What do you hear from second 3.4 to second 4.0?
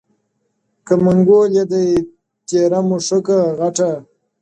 غټه،